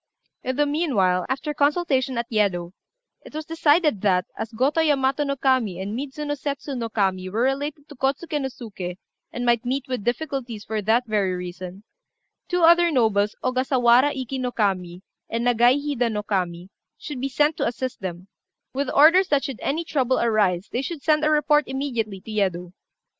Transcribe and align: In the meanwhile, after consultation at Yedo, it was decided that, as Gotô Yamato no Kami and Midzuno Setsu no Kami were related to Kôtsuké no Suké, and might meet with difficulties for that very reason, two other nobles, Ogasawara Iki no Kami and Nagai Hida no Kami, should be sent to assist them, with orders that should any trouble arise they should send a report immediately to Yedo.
In 0.43 0.55
the 0.55 0.65
meanwhile, 0.65 1.27
after 1.29 1.53
consultation 1.53 2.17
at 2.17 2.25
Yedo, 2.31 2.73
it 3.23 3.35
was 3.35 3.45
decided 3.45 4.01
that, 4.01 4.25
as 4.35 4.51
Gotô 4.51 4.83
Yamato 4.83 5.23
no 5.23 5.35
Kami 5.35 5.79
and 5.79 5.95
Midzuno 5.95 6.35
Setsu 6.35 6.73
no 6.73 6.89
Kami 6.89 7.29
were 7.29 7.43
related 7.43 7.87
to 7.87 7.95
Kôtsuké 7.95 8.41
no 8.41 8.47
Suké, 8.47 8.97
and 9.31 9.45
might 9.45 9.63
meet 9.63 9.87
with 9.87 10.03
difficulties 10.03 10.63
for 10.65 10.81
that 10.81 11.05
very 11.05 11.35
reason, 11.35 11.83
two 12.47 12.63
other 12.63 12.89
nobles, 12.89 13.35
Ogasawara 13.43 14.15
Iki 14.15 14.39
no 14.39 14.51
Kami 14.51 15.03
and 15.29 15.45
Nagai 15.45 15.79
Hida 15.79 16.11
no 16.11 16.23
Kami, 16.23 16.69
should 16.97 17.21
be 17.21 17.29
sent 17.29 17.55
to 17.57 17.67
assist 17.67 18.01
them, 18.01 18.27
with 18.73 18.89
orders 18.95 19.27
that 19.27 19.43
should 19.43 19.59
any 19.61 19.83
trouble 19.83 20.19
arise 20.19 20.67
they 20.71 20.81
should 20.81 21.03
send 21.03 21.23
a 21.23 21.29
report 21.29 21.65
immediately 21.67 22.19
to 22.21 22.31
Yedo. 22.31 22.73